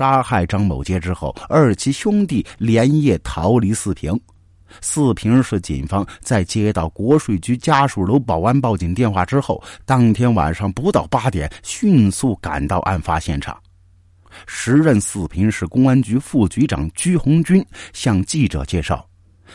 [0.00, 4.18] 杀害张某杰之后，二七兄弟连夜逃离四平。
[4.80, 13.54] 四平市警方在接到国税局家属楼保安报警电话之后，当天晚上不到八点，迅速赶到案发现场。
[14.46, 17.62] 时任四平市公安局副局长鞠红军
[17.92, 19.06] 向记者介绍，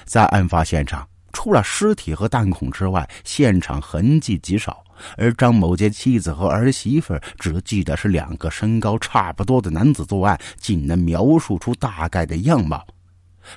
[0.03, 4.81] 在案发现场，除了尸体和弹孔之外，现场痕迹极少。
[5.17, 12.87] 而张某杰妻子和儿媳妇只记得是两个身高差不多的男子作案，仅能描述出大概的样貌。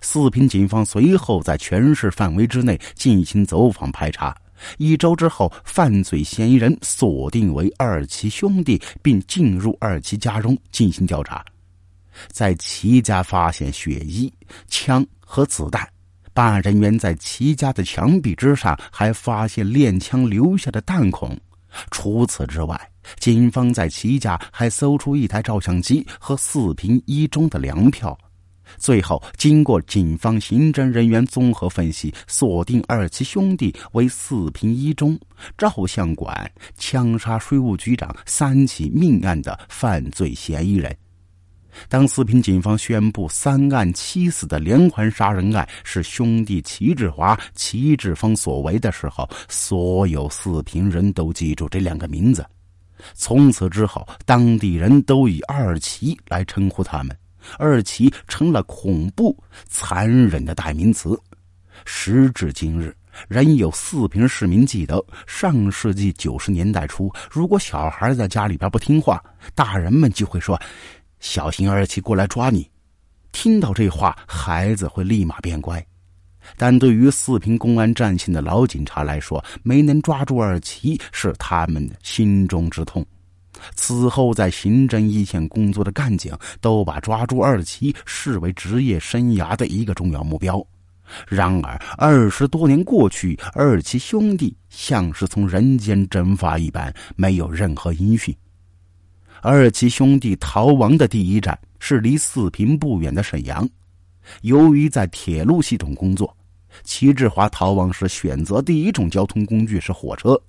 [0.02, 4.36] 四平警方随后在全市范围之内进行走访排查，
[4.77, 11.45] 一周之后，犯罪嫌疑人锁定为二七兄弟，并进入二七家中进行调查，
[12.33, 14.30] 在齐家发现血衣、
[14.66, 15.88] 枪和子弹。
[16.38, 21.37] 办案人员在齐家的墙壁之上还发现练枪留下的弹孔。
[21.91, 22.80] 除此之外，
[23.19, 28.16] 警方在齐家还搜出一台照相机和四平一中的粮票。
[28.77, 35.19] 最后，经过警方刑侦人员综合分析，锁定二七兄弟为四平一中
[35.56, 40.97] 照相馆枪杀税务局长三起命案的犯罪嫌疑人。
[41.89, 52.45] 当四平警方宣布三案七死的连环杀人案是兄弟齐志华、齐志峰所为的时候，所有四平人都记住这两个名字。
[53.15, 57.17] 从此之后，当地人都以二齐来称呼他们，
[57.59, 59.37] 二齐成了恐怖、
[59.69, 61.17] 残忍的代名词。
[61.84, 62.93] 时至今日，
[63.29, 69.23] 仍有四平市民记得，上世纪九十年代初，如果小孩在家里边不听话，
[69.55, 70.61] 大人们就会说。
[71.20, 72.70] 小心二七过来抓你！
[73.33, 75.84] 听到这话，孩子会立马变乖。
[76.56, 83.05] 但对于四平公安战线的老警察来说，没能抓住二七是他们心中之痛。
[83.75, 90.64] 此后，在刑侦一线工作的干警都把抓住二七视为职业生涯的一个重要目标。
[91.27, 98.34] 然而，二十多年过去，二七兄弟像是从人间蒸发一般，没有任何音讯。
[99.41, 103.69] 二七兄弟逃亡的第一站是离四平不远的沈阳。
[104.43, 106.37] 由于在铁路系统工作，
[106.82, 110.41] 齐志华逃亡时选择第一种交通工具是火车。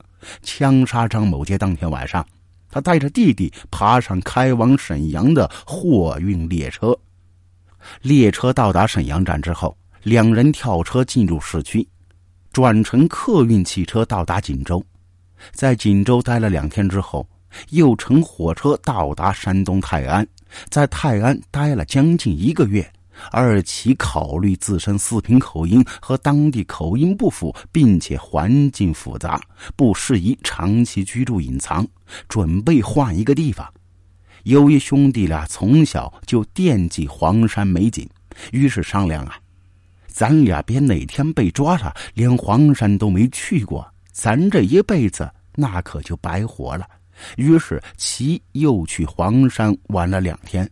[0.41, 2.25] 枪杀张某杰当天晚上，
[2.69, 6.97] 他带着弟弟爬上开往沈阳的货运列车。
[8.01, 11.87] 列车到达沈阳站之后，两人跳车进入市区，
[12.51, 14.83] 转乘客运汽车到达锦州。
[15.51, 17.25] 在锦州待了两天之后。
[17.69, 20.27] 又乘火车到达山东泰安，
[20.69, 22.91] 在泰安待了将近一个月。
[23.31, 29.37] 二奇考虑自身四平口音和当地口音不符，并且环境复杂，
[29.75, 31.85] 不适宜长期居住隐藏，
[32.29, 33.67] 准备换一个地方。
[34.43, 38.09] 由于兄弟俩从小就惦记黄山美景，
[38.53, 39.37] 于是商量啊，
[40.07, 46.87] 咱俩别哪天被抓了，连黄山都没去过，咱这一辈子那可就白活了。
[47.37, 50.69] 于是，其又去黄山玩了两天。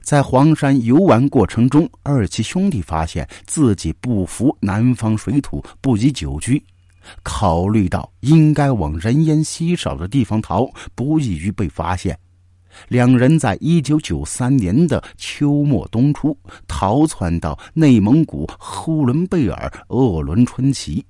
[0.00, 6.60] 在黄山游玩过程中，二七兄弟发现自己不服南方水土，不宜久居。
[7.22, 12.18] 考虑到应该往人烟稀少的地方逃，不易于被发现，
[12.88, 16.36] 两人在一九九三年的秋末冬初
[16.66, 21.04] 逃窜到内蒙古呼伦贝尔鄂伦春旗。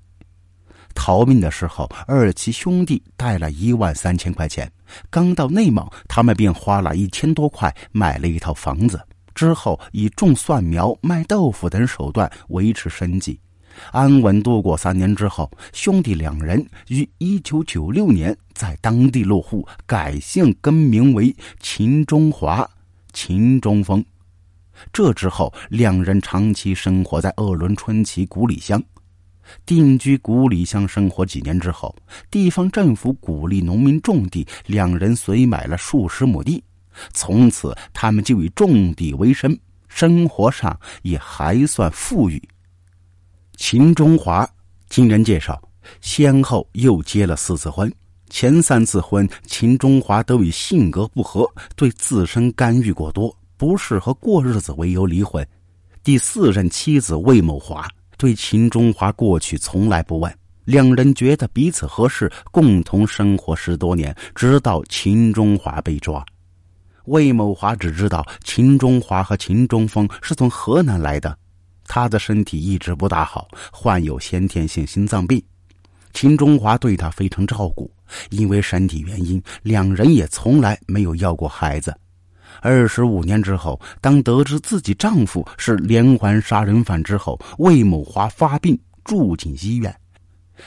[0.95, 4.71] 逃命的时候，二七兄弟带了一万三千块钱。
[5.11, 9.01] 刚到内蒙，他们便花了一千多块买了一套房子。
[9.35, 13.41] 之后以种蒜苗、卖豆腐等手段维持生计，
[13.91, 22.69] 安稳度过三年之后，兄弟两人于一九九六年在当地落户，改姓更名为秦中华、
[23.13, 24.05] 秦中峰。
[24.93, 28.81] 这之后，两人长期生活在鄂伦春旗古里乡。
[29.67, 31.95] 定居古里乡生活几年之后，
[32.31, 36.63] 地方政府鼓励农民种地，两人随买了数十亩地，
[37.13, 39.57] 从此他们就以种地为生，
[39.89, 42.43] 生活上也还算富裕。
[43.57, 44.49] 秦中华
[44.89, 45.61] 经人介绍，
[46.01, 47.93] 先后又结了四次婚，
[48.31, 55.47] 前三次婚秦中华都以性格不合、对自身干预过多、不适合过日子为由离婚。
[56.03, 57.89] 第四任妻子魏某华。
[58.25, 60.35] 对秦中华过去从来不问，
[60.65, 66.25] 两人觉得彼此合适，共同生活十多年，直到秦中华被抓。
[67.05, 71.37] 魏某华只知道秦中华和秦中峰是从河南来的，
[71.87, 75.43] 他的身体一直不大好，患有先天性心脏病。
[76.15, 77.91] 秦中华对他非常照顾，
[78.31, 81.95] 因为身体原因，两人也从来没有要过孩子。
[82.65, 89.95] 二十五年之后，当得知自己丈夫是连环杀人犯之后，魏某华发病住进医院。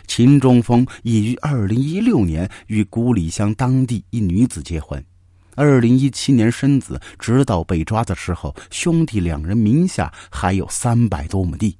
[0.05, 5.03] 秦中峰已于二零一六年与古里乡当地一女子结婚，
[5.55, 11.75] 二零一七年生子，直到被抓的时候，兄弟两人名下还有三百多亩地。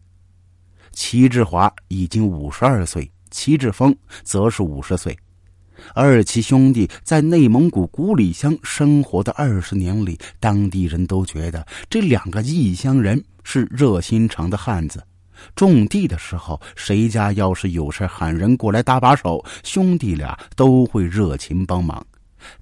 [0.93, 5.15] 齐志华已经五十二岁，齐志峰则是五十岁。
[5.93, 15.03] 二七兄弟在内蒙古古里乡生活的二十年里，当地人都觉得这两个异乡人是热心肠的汉子。
[15.55, 22.05] 种地的时候，谁家要是有事喊人过来搭把手，兄弟俩都会热情帮忙。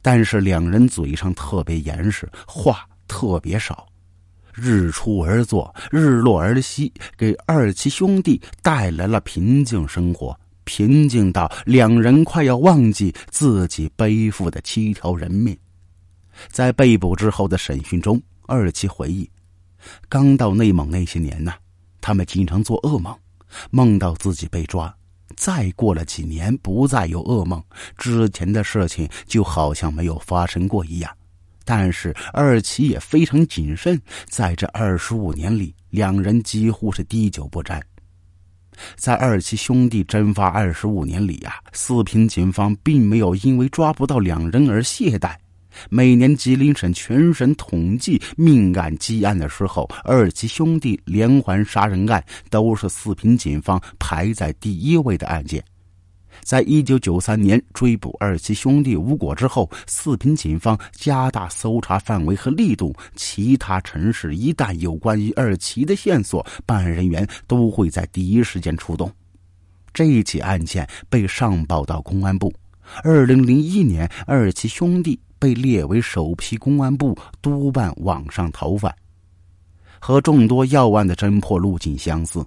[0.01, 3.87] 但是两人嘴上特别严实，话特别少。
[4.53, 10.37] 日出而作，日落而息，给二七兄弟带来了平静生活。
[10.65, 15.57] 平静到两人快要忘记自己背负的七条人命。
[16.49, 19.29] 在被捕之后的审讯中，二七回忆，
[20.09, 21.53] 刚到内蒙那些年呢，
[22.01, 23.17] 他们经常做噩梦，
[23.71, 24.93] 梦到自己被抓。
[25.37, 27.61] 再过了几年，不再有噩梦，
[27.97, 31.11] 之前的事情就好像没有发生过一样。
[31.63, 37.81] 但是二七也非常谨慎，在这二十五年里，两人几乎是滴酒不沾。
[38.95, 45.35] 在二七兄弟蒸发二十五年里啊，四平警方并没有因为抓不到两人而懈怠。
[45.89, 55.61] 每年吉林省全省统计命案积案的时候，二七兄弟连环杀人案都是四平警方排在第一位的案件。
[56.41, 62.95] 在一九九三年追捕二七兄弟无果之后，四平警方加大搜查范围和力度。
[63.15, 69.11] 其他城市一旦有关于二七的线索，办案人员都会在第一时间出动。
[69.93, 72.53] 这起案件被上报到公安部。
[73.03, 78.93] 二零零一年，二七兄弟被列为首批公安部督办网上逃犯。
[79.99, 82.45] 和众多要案的侦破路径相似。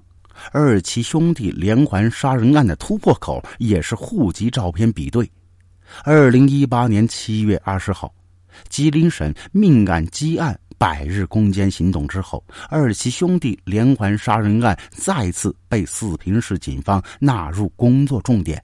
[0.52, 5.31] 二七兄弟连环杀人案的突破口也是户籍照片比对。
[6.05, 8.12] 二零一八年七月二十号，
[8.69, 18.62] 吉林省命案积案百日攻坚行动之后，二七兄弟连环杀人案再次被四平市警方纳入工作重点。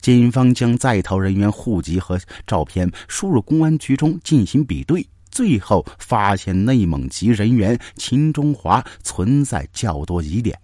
[0.00, 10.58] 警方将在逃人员户籍和照片输入公安局中进行比对，最后发现内蒙籍人员秦中华存在较多疑点。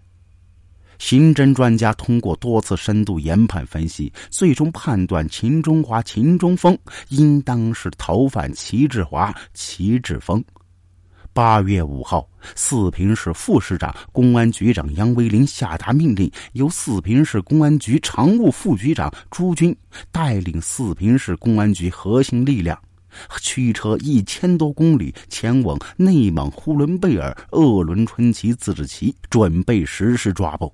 [0.99, 6.76] 刑侦专家通过多次深度研判分析，最终判断秦中华、秦中峰
[7.08, 10.43] 应当是逃犯齐志华、齐志峰。
[11.32, 19.76] 八月五号，四平市副市长、公安局长杨维林下达命令，由四平市公安局常务副局长朱军
[20.12, 22.79] 带领四平市公安局核心力量，
[23.40, 30.73] 驱车一千多公里前往内蒙呼伦贝尔鄂伦春旗自治旗，准备实施抓捕。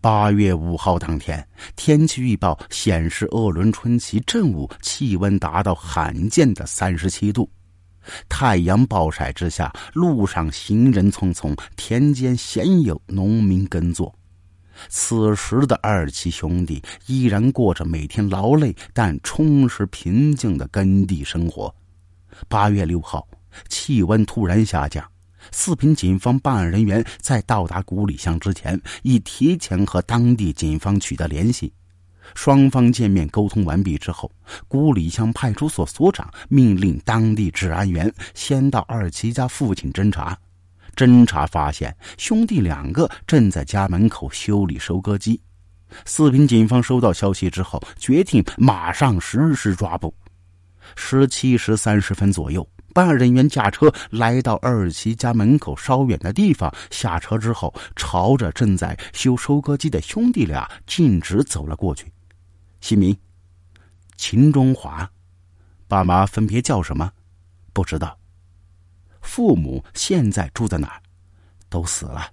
[0.00, 7.50] 八月五号当天，天气预报显示鄂伦春旗正午气温达到罕见的三十七度，
[8.28, 14.14] 太阳暴晒之下，路上行人匆匆，田间鲜有农民耕作。
[14.88, 21.74] 此时的二七兄弟依然过着每天劳累但充实平静的耕地生活。
[22.46, 23.26] 八月六号，
[23.68, 25.04] 气温突然下降。
[25.50, 31.72] 四平警方办案人员在到达古里乡之前，已提前和当地警方取得联系。
[32.34, 34.30] 双方见面沟通完毕之后，
[34.68, 40.38] 古里乡派出所所长命令当地治安员先到二七家附近侦查。
[40.94, 45.40] 侦查发现，兄弟两个正在家门口修理收割机。
[46.04, 50.12] 四平警方收到消息之后，决定马上实施抓捕。
[50.96, 52.68] 十七时三十分左右。
[52.92, 62.10] 办案人员驾车来到二七家门口稍远的地方，下车之后，朝着正在修收割机的兄弟俩径直走了过去。
[62.80, 63.16] 姓名：
[64.16, 65.08] 秦中华，
[65.86, 67.10] 爸妈分别叫什么？
[67.72, 68.18] 不知道。
[69.20, 71.02] 父母现在住在哪儿？
[71.68, 72.28] 都死了。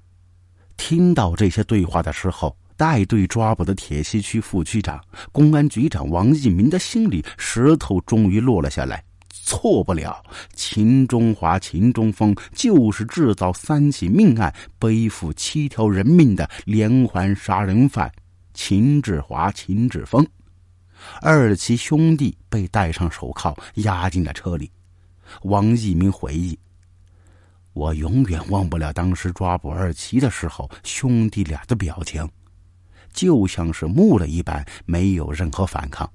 [0.77, 4.99] 听到这些对话的时候，带队抓捕的铁西区副区长、
[5.31, 9.03] 公安局长王一民的心里石头终于落了下来。
[9.43, 10.23] 错不了，
[10.53, 18.11] 秦中华、秦中峰就是制造三起命案、背负七条人命的连环杀人犯
[18.53, 20.25] 秦志华、秦志峰。
[21.21, 24.71] 二七兄弟被戴上手铐，押进了车里。
[25.43, 26.57] 王一鸣回忆
[27.73, 32.27] ：“我永远忘不了当时抓捕二七的时候，兄弟俩的表情，
[33.13, 36.09] 就像是木了一般，没有任何反抗。”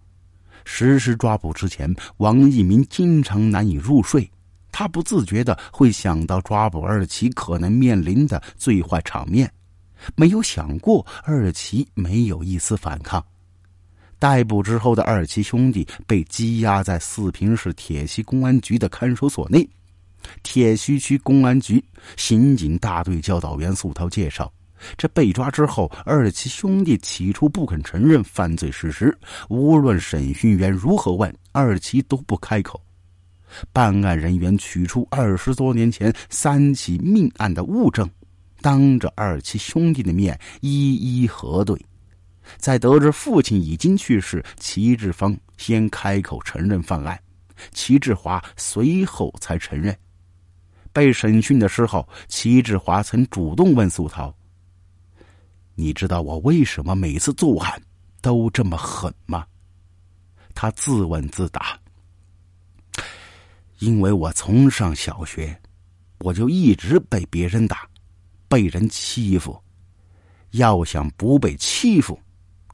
[0.64, 4.31] 实施抓捕之前，王一民经常难以入睡。
[4.73, 9.52] 他不自觉的会想到抓捕二奇可能面临的最坏场面，
[10.14, 13.25] 没有想过二奇没有一丝反抗。
[14.19, 19.69] 逮捕之后的二奇兄弟被羁押在四平市铁西公安局的看守所内。
[20.43, 21.83] 铁西区公安局
[22.17, 24.52] 刑警大队教导员素涛介绍，
[24.96, 29.16] 这被抓之后，二七兄弟起初不肯承认犯罪事实，
[29.49, 32.80] 无论审讯员如何问，二七都不开口。
[33.72, 38.08] 办案人员取出二十多年前三起命案的物证，
[38.60, 41.76] 当着二七兄弟的面一一核对。
[42.56, 47.18] 在得知父亲已经去世，齐志芳先开口承认犯案，
[47.72, 49.96] 齐志华随后才承认。
[50.92, 54.34] 被审讯的时候，齐志华曾主动问苏涛
[55.80, 57.82] ：“你知道我为什么每次作案
[58.20, 59.46] 都这么狠吗？”
[60.54, 61.78] 他自问自答
[63.80, 65.58] ：“因为我从上小学，
[66.18, 67.88] 我就一直被别人打，
[68.49, 69.58] 被人欺负。
[70.50, 72.20] 要想不被欺负。”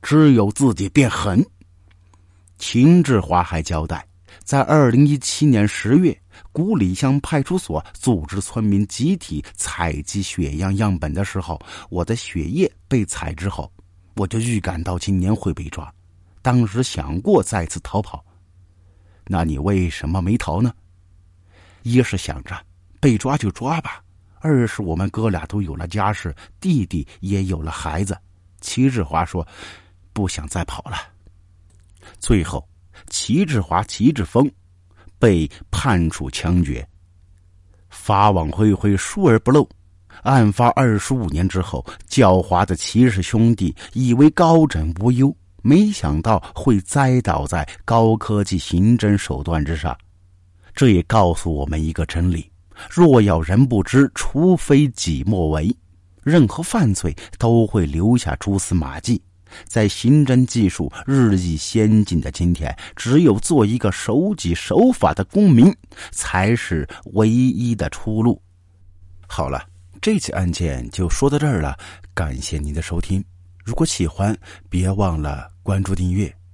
[0.02, 1.44] 只有自己变狠。
[2.58, 4.06] 秦志华还交代，
[4.44, 6.16] 在二零一七年十月，
[6.52, 13.70] 古里乡派出所组织村民集体采集血样样本的时候，我的血液被采之后，
[14.14, 15.92] 我就预感到今年会被抓。
[16.42, 18.24] 当时想过再次逃跑，
[19.26, 20.74] 那你为什么没逃呢？
[21.82, 22.56] 一是想着
[23.00, 24.02] 被抓就抓吧，
[24.40, 28.16] 二是我们哥俩都有了家室，弟弟也有了孩子。
[28.60, 29.46] 齐志华说。
[30.16, 30.96] 不想再跑了。
[32.18, 32.66] 最后，
[33.10, 34.50] 齐志华、齐志峰
[35.18, 36.86] 被判处枪决。
[37.88, 39.68] 法网恢恢，疏而不漏。
[40.22, 49.96] 案发二十五年之后，狡猾的齐氏兄弟以为高枕无忧，没想到会栽倒在高科技刑侦手段之上。
[50.74, 52.50] 这也告诉我们一个真理：
[52.90, 55.74] 若要人不知，除非己莫为。
[56.22, 59.22] 任何犯罪都会留下蛛丝马迹。
[59.64, 65.74] 在刑侦技术日益先进的今天，只有做一个守纪守法的公民，
[66.10, 68.40] 才是唯一的出路。
[69.26, 69.64] 好了，
[70.02, 71.78] 这起案件就说到这儿了，
[72.12, 73.24] 感谢您的收听。
[73.64, 74.36] 如果喜欢，
[74.68, 76.36] 别忘了关注订阅。